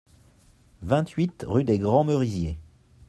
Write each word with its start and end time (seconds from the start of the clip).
vingt-huit 0.81 1.45
rue 1.47 1.63
des 1.63 1.77
Grands 1.77 2.03
Merisiers 2.03 2.57